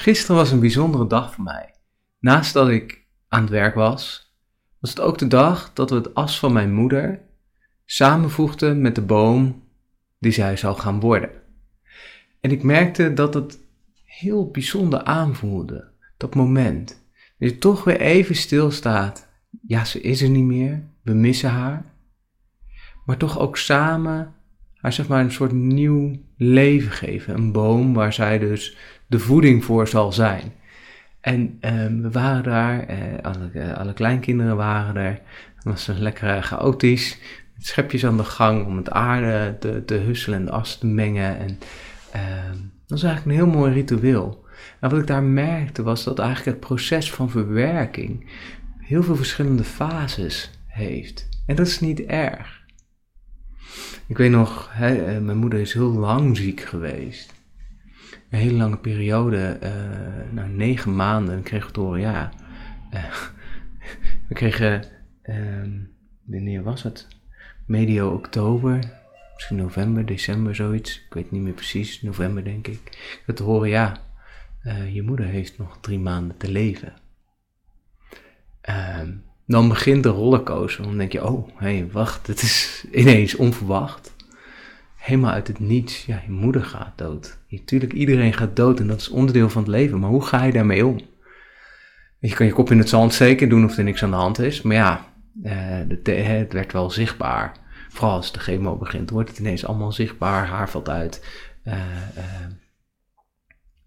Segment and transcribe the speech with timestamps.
[0.00, 1.74] Gisteren was een bijzondere dag voor mij.
[2.18, 4.32] Naast dat ik aan het werk was,
[4.78, 7.20] was het ook de dag dat we het as van mijn moeder
[7.84, 9.62] samenvoegden met de boom
[10.18, 11.30] die zij zou gaan worden.
[12.40, 13.58] En ik merkte dat het
[14.04, 16.88] heel bijzonder aanvoelde, dat moment.
[17.38, 19.28] Dat je toch weer even stilstaat.
[19.66, 21.84] Ja, ze is er niet meer, we missen haar.
[23.04, 24.34] Maar toch ook samen
[24.80, 27.34] haar zeg maar een soort nieuw leven geven.
[27.34, 28.76] Een boom waar zij dus
[29.06, 30.52] de voeding voor zal zijn.
[31.20, 35.20] En um, we waren daar, eh, alle, eh, alle, kleinkinderen waren er.
[35.54, 37.18] Het was een lekker chaotisch.
[37.54, 39.56] Met schepjes aan de gang om het aarde
[39.86, 41.38] te, husselen en de as te mengen.
[41.38, 41.58] En
[42.16, 44.44] uh, dat was eigenlijk een heel mooi ritueel.
[44.80, 48.26] En wat ik daar merkte was dat eigenlijk het proces van verwerking
[48.78, 51.28] heel veel verschillende fases heeft.
[51.46, 52.59] En dat is niet erg.
[54.06, 57.34] Ik weet nog, hè, eh, mijn moeder is heel lang ziek geweest.
[58.30, 62.32] Een hele lange periode, uh, nou negen maanden, en kreeg te horen, ja,
[64.28, 64.84] we kregen,
[65.24, 65.36] uh,
[66.24, 67.08] wanneer was het?
[67.66, 68.78] Medio oktober,
[69.34, 71.04] misschien november, december, zoiets.
[71.06, 72.80] Ik weet niet meer precies, november denk ik.
[73.26, 73.96] Dat te horen, ja,
[74.92, 76.92] je moeder heeft nog drie maanden te leven.
[78.60, 79.12] Ehm,
[79.50, 80.84] dan begint de rollercoaster.
[80.84, 84.14] Dan denk je, oh, hé, hey, wacht, het is ineens onverwacht.
[84.96, 86.06] Helemaal uit het niets.
[86.06, 87.38] Ja, je moeder gaat dood.
[87.48, 89.98] Natuurlijk, iedereen gaat dood en dat is onderdeel van het leven.
[89.98, 91.00] Maar hoe ga je daarmee om?
[92.18, 94.38] Je kan je kop in het zand steken doen of er niks aan de hand
[94.38, 94.62] is.
[94.62, 95.06] Maar ja,
[95.42, 95.52] eh,
[96.04, 97.56] het werd wel zichtbaar.
[97.88, 100.46] Vooral als de chemo begint, wordt het ineens allemaal zichtbaar.
[100.46, 101.24] Haar valt uit.
[101.64, 101.74] Uh,
[102.16, 102.46] uh,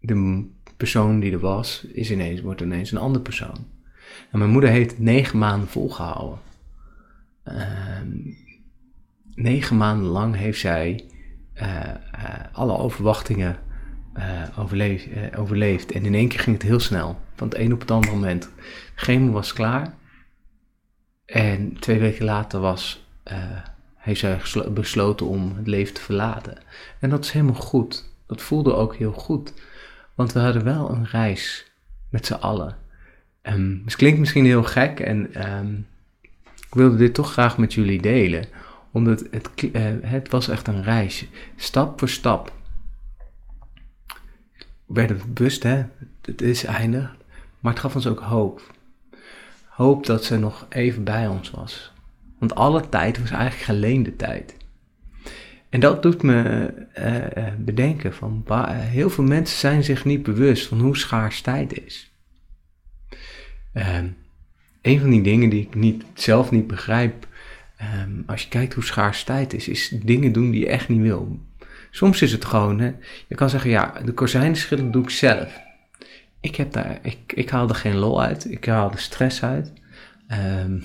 [0.00, 3.77] de persoon die er was, is ineens, wordt ineens een andere persoon.
[4.30, 6.38] En mijn moeder heeft negen maanden volgehouden.
[7.44, 8.08] Ehm,
[9.34, 11.04] negen maanden lang heeft zij
[11.54, 13.58] uh, uh, alle overwachtingen
[14.56, 15.92] overleef, overleefd.
[15.92, 17.20] En in één keer ging het heel snel.
[17.34, 18.50] Van het een op het andere moment.
[18.94, 19.94] Chemo was klaar.
[21.24, 23.06] En twee weken later was,
[23.96, 24.40] heeft zij
[24.70, 26.58] besloten om het leven te verlaten.
[27.00, 28.04] En dat is helemaal goed.
[28.26, 29.52] Dat voelde ook heel goed.
[30.14, 31.72] Want we hadden wel een reis
[32.10, 32.76] met z'n allen.
[33.48, 35.86] Um, het klinkt misschien heel gek en um,
[36.68, 38.44] ik wilde dit toch graag met jullie delen.
[38.90, 41.26] Omdat het, uh, het was echt een reis.
[41.56, 42.52] Stap voor stap.
[44.86, 45.84] We werden bewust, hè,
[46.22, 47.16] het is eindig.
[47.60, 48.74] Maar het gaf ons ook hoop.
[49.68, 51.92] Hoop dat ze nog even bij ons was.
[52.38, 54.56] Want alle tijd was eigenlijk geleende tijd.
[55.68, 60.80] En dat doet me uh, bedenken van heel veel mensen zijn zich niet bewust van
[60.80, 62.12] hoe schaars tijd is.
[63.78, 64.16] Um,
[64.82, 67.26] een van die dingen die ik niet, zelf niet begrijp,
[68.02, 71.00] um, als je kijkt hoe schaars tijd is, is dingen doen die je echt niet
[71.00, 71.40] wil.
[71.90, 72.92] Soms is het gewoon, hè,
[73.28, 75.60] je kan zeggen, ja, de kozijnen schillen doe ik zelf.
[76.40, 79.72] Ik, heb daar, ik, ik haal er geen lol uit, ik haal er stress uit.
[80.62, 80.82] Um,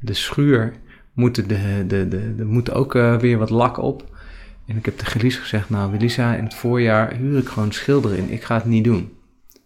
[0.00, 0.74] de schuur
[1.12, 1.46] moet, de,
[1.86, 4.16] de, de, de, moet ook uh, weer wat lak op.
[4.66, 8.16] En ik heb tegen Lies gezegd, nou Lisa, in het voorjaar huur ik gewoon schilder
[8.16, 8.30] in.
[8.30, 9.12] Ik ga het niet doen.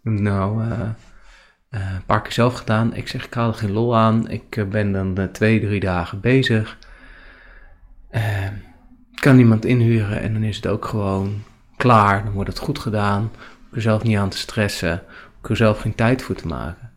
[0.03, 0.89] Nou, uh,
[1.71, 2.95] uh, een paar keer zelf gedaan.
[2.95, 4.29] Ik zeg, ik haal er geen lol aan.
[4.29, 6.79] Ik uh, ben dan uh, twee, drie dagen bezig.
[9.13, 11.43] ik kan iemand inhuren en dan is het ook gewoon
[11.77, 12.25] klaar.
[12.25, 13.31] Dan wordt het goed gedaan.
[13.71, 15.03] Ik er zelf niet aan te stressen.
[15.43, 16.91] Ik er zelf geen tijd voor te maken.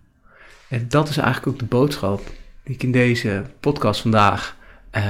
[0.69, 2.21] En dat is eigenlijk ook de boodschap
[2.63, 4.55] die ik in deze podcast vandaag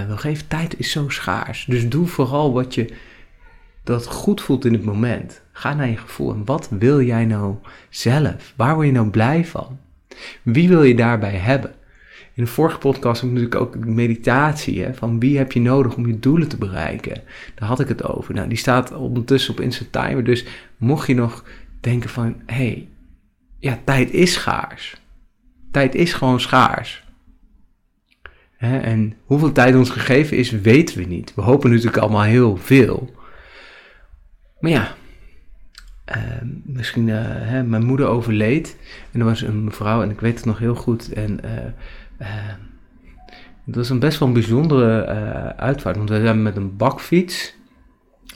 [0.07, 0.47] wil geven.
[0.47, 1.65] Tijd is zo schaars.
[1.65, 2.93] Dus doe vooral wat je
[3.83, 5.41] dat goed voelt in het moment.
[5.51, 6.33] Ga naar je gevoel.
[6.33, 7.55] En wat wil jij nou
[7.89, 8.53] zelf?
[8.55, 9.79] Waar word je nou blij van?
[10.43, 11.71] Wie wil je daarbij hebben?
[12.35, 14.83] In de vorige podcast heb ik natuurlijk ook meditatie.
[14.83, 17.21] Hè, van wie heb je nodig om je doelen te bereiken?
[17.55, 18.33] Daar had ik het over.
[18.33, 20.23] Nou, die staat ondertussen op Instant Timer.
[20.23, 20.45] Dus
[20.77, 21.43] mocht je nog
[21.79, 22.35] denken van...
[22.45, 22.87] Hé, hey,
[23.59, 25.01] ja, tijd is schaars.
[25.71, 27.03] Tijd is gewoon schaars.
[28.57, 31.33] En hoeveel tijd ons gegeven is, weten we niet.
[31.35, 33.11] We hopen natuurlijk allemaal heel veel.
[34.63, 34.95] Maar ja,
[36.15, 38.77] uh, misschien, uh, hè, mijn moeder overleed
[39.11, 41.13] en er was een mevrouw en ik weet het nog heel goed.
[41.13, 42.29] En uh,
[43.65, 45.05] het was een best wel een bijzondere
[45.55, 47.55] uitvaart, want we zijn met een bakfiets,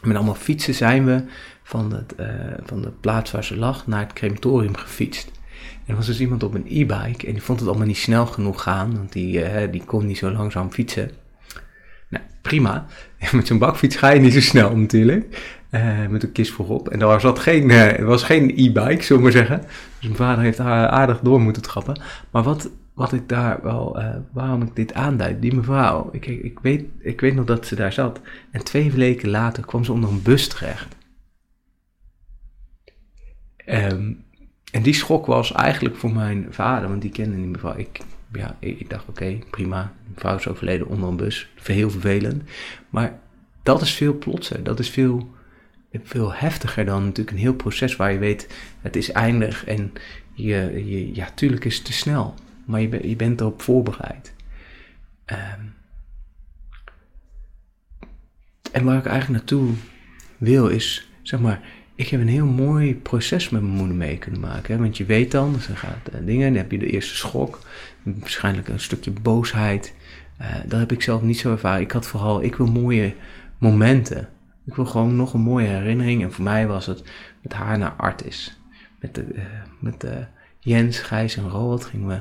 [0.01, 1.23] met allemaal fietsen zijn we
[1.63, 2.15] van, het,
[2.65, 5.31] van de plaats waar ze lag naar het crematorium gefietst.
[5.71, 8.25] En er was dus iemand op een e-bike en die vond het allemaal niet snel
[8.25, 11.11] genoeg gaan, want die, die kon niet zo langzaam fietsen.
[12.09, 12.85] Nou, prima.
[13.31, 15.56] Met zo'n bakfiets ga je niet zo snel natuurlijk.
[15.71, 16.89] Uh, met een kist voorop.
[16.89, 19.61] En daar zat geen, uh, was geen e-bike, zullen we zeggen.
[19.61, 22.01] Dus mijn vader heeft haar aardig door moeten trappen.
[22.31, 26.59] Maar wat, wat ik daar wel, uh, waarom ik dit aanduid, die mevrouw, ik, ik,
[26.59, 28.21] weet, ik weet nog dat ze daar zat.
[28.51, 30.95] En twee weken later kwam ze onder een bus terecht.
[33.65, 34.25] Um,
[34.71, 37.99] en die schok was eigenlijk voor mijn vader, want die kende niet meer Ik,
[38.33, 39.93] ja, ik, dacht, oké, prima.
[40.03, 41.49] Mijn vrouw is overleden onder een bus.
[41.63, 42.43] Heel vervelend.
[42.89, 43.19] Maar
[43.63, 44.63] dat is veel plotser.
[44.63, 45.29] Dat is veel,
[45.91, 48.47] veel heftiger dan natuurlijk een heel proces waar je weet,
[48.81, 49.65] het is eindig.
[49.65, 49.93] En
[50.33, 52.33] je, je ja, tuurlijk is het te snel.
[52.65, 54.33] Maar je, je bent erop voorbereid.
[55.25, 55.61] Ehm,
[58.71, 59.73] en waar ik eigenlijk naartoe
[60.37, 61.61] wil is, zeg maar,
[61.95, 64.75] ik heb een heel mooi proces met mijn moeder mee kunnen maken.
[64.75, 64.81] Hè?
[64.81, 67.59] Want je weet dan, dus dan gaat uh, dingen, dan heb je de eerste schok,
[68.03, 69.93] waarschijnlijk een stukje boosheid.
[70.41, 71.81] Uh, dat heb ik zelf niet zo ervaren.
[71.81, 73.13] Ik had vooral, ik wil mooie
[73.57, 74.29] momenten.
[74.67, 76.23] Ik wil gewoon nog een mooie herinnering.
[76.23, 77.03] En voor mij was het
[77.41, 78.59] met haar naar Artis.
[78.99, 79.43] Met, de, uh,
[79.79, 80.25] met de
[80.59, 82.17] Jens, Gijs en Roald gingen we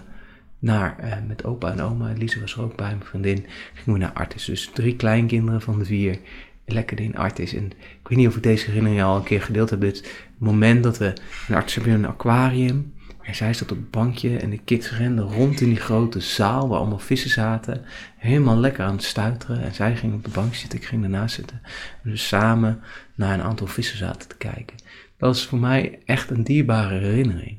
[0.59, 4.13] naar, met opa en oma, Lise was er ook bij, mijn vriendin, gingen we naar
[4.13, 4.45] Artis.
[4.45, 6.19] Dus drie kleinkinderen van de vier
[6.67, 7.55] lekker in Artis.
[7.55, 9.81] En ik weet niet of ik deze herinnering al een keer gedeeld heb.
[9.81, 11.13] Het moment dat we
[11.49, 12.93] in Artis hebben een aquarium.
[13.27, 16.69] En zij zat op het bankje en de kids renden rond in die grote zaal
[16.69, 17.85] waar allemaal vissen zaten.
[18.17, 19.63] Helemaal lekker aan het stuiteren.
[19.63, 21.61] En zij ging op de bank zitten, ik ging ernaast zitten.
[22.03, 22.81] En dus samen
[23.15, 24.77] naar een aantal vissen zaten te kijken.
[25.19, 27.59] Dat is voor mij echt een dierbare herinnering.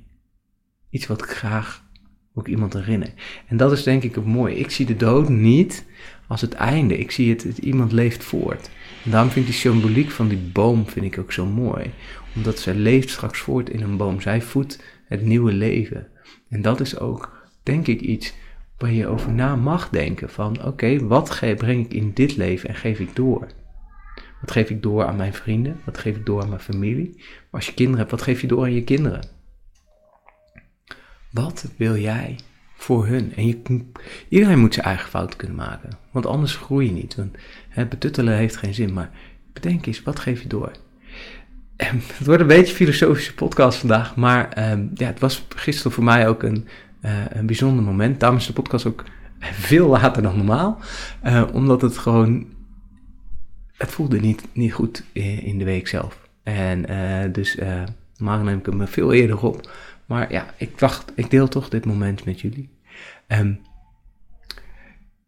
[0.89, 1.83] Iets wat ik graag
[2.33, 3.13] ook iemand herinner.
[3.47, 4.55] En dat is denk ik ook mooi.
[4.55, 5.85] Ik zie de dood niet
[6.27, 6.97] als het einde.
[6.97, 8.69] Ik zie het, het iemand leeft voort.
[9.03, 11.91] En daarom vind ik die symboliek van die boom vind ik ook zo mooi.
[12.35, 14.21] Omdat zij leeft straks voort in een boom.
[14.21, 16.07] Zij voedt het nieuwe leven.
[16.50, 18.33] En dat is ook, denk ik, iets
[18.77, 20.30] waar je over na mag denken.
[20.30, 23.48] Van oké, wat breng ik in dit leven en geef ik door?
[24.42, 25.80] Wat geef ik door aan mijn vrienden?
[25.86, 27.13] Wat geef ik door aan mijn familie?
[27.15, 29.27] Maar als je kinderen hebt, wat geef je door aan je kinderen?
[31.31, 32.36] Wat wil jij
[32.75, 33.33] voor hun?
[33.36, 33.86] En je,
[34.30, 35.89] iedereen moet zijn eigen fout kunnen maken.
[36.12, 37.15] Want anders groei je niet.
[37.15, 37.38] Want
[37.69, 38.94] hè, betuttelen heeft geen zin.
[38.94, 39.12] Maar
[39.53, 40.71] bedenk eens, wat geef je door?
[41.77, 44.15] Het wordt een beetje een filosofische podcast vandaag.
[44.15, 46.68] Maar ehm, ja, het was gisteren voor mij ook een,
[47.01, 48.19] uh, een bijzonder moment.
[48.19, 49.03] Daarom is de podcast ook
[49.39, 50.79] veel later dan normaal.
[51.25, 52.56] Uh, omdat het gewoon...
[53.77, 56.19] Het voelde niet, niet goed in, de week zelf.
[56.44, 56.85] En
[57.31, 57.57] dus
[58.15, 59.71] normaal neem ik hem veel eerder op.
[60.06, 62.69] Maar ja, ik dacht, ik deel toch dit moment met jullie.
[63.27, 63.59] Um,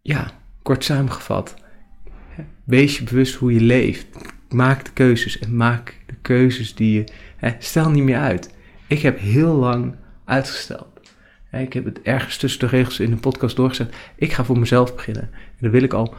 [0.01, 0.31] ja,
[0.61, 1.55] kort samengevat.
[2.63, 4.07] Wees je bewust hoe je leeft.
[4.49, 5.98] Maak de keuzes en maak
[6.29, 7.03] keuzes die je.
[7.37, 8.53] Hè, stel niet meer uit.
[8.87, 9.95] Ik heb heel lang
[10.25, 10.87] uitgesteld.
[11.51, 13.95] Ik heb het ergens tussen de regels in de podcast doorgezet.
[14.15, 15.29] Ik ga voor mezelf beginnen.
[15.33, 16.15] En dat wil ik al,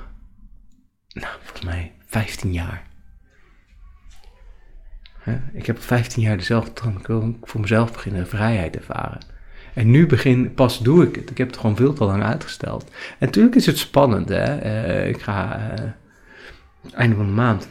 [1.09, 2.89] nou, volgens mij 15 jaar.
[5.53, 6.97] Ik heb 15 jaar dezelfde droom.
[6.97, 9.21] Ik wil voor mezelf beginnen, vrijheid ervaren.
[9.75, 11.31] En nu begin, pas doe ik het.
[11.31, 12.85] Ik heb het gewoon veel te lang uitgesteld.
[12.85, 14.29] En natuurlijk is het spannend.
[14.29, 14.65] Hè?
[14.65, 17.69] Uh, ik ga uh, einde van de maand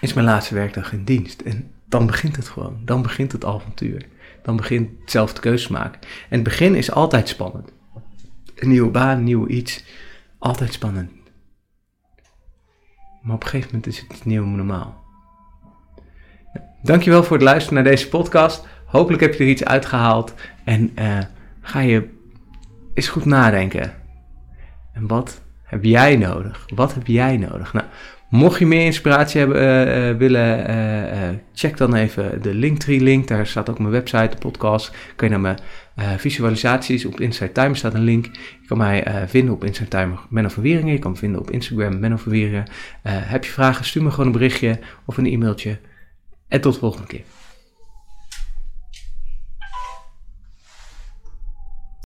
[0.00, 1.40] is mijn laatste werkdag in dienst.
[1.40, 2.80] En dan begint het gewoon.
[2.84, 4.06] Dan begint het avontuur.
[4.42, 6.00] Dan begint zelf de keuze maken.
[6.00, 7.72] En het begin is altijd spannend.
[8.54, 9.84] Een nieuwe baan, nieuw iets.
[10.38, 11.10] Altijd spannend.
[13.22, 15.04] Maar op een gegeven moment is het nieuwe normaal.
[16.82, 18.66] Dankjewel voor het luisteren naar deze podcast.
[18.86, 20.34] Hopelijk heb je er iets uitgehaald
[20.64, 21.18] en uh,
[21.60, 22.08] ga je
[22.94, 23.94] eens goed nadenken.
[24.92, 26.66] En wat heb jij nodig?
[26.74, 27.72] Wat heb jij nodig?
[27.72, 27.86] Nou,
[28.28, 33.28] mocht je meer inspiratie hebben uh, uh, willen, check dan even de Linktree link.
[33.28, 34.92] Daar staat ook mijn website, de podcast.
[35.16, 35.58] Kun je naar
[35.94, 37.04] mijn visualisaties.
[37.04, 38.24] Op Inside Time staat een link.
[38.60, 40.92] Je kan mij vinden op Inside Time Menno van Wieringen.
[40.92, 42.64] Je kan me vinden op Instagram Menno van Wieringen.
[43.02, 45.78] heb je vragen, stuur me gewoon een berichtje of een e-mailtje.
[46.48, 47.22] En tot de volgende keer.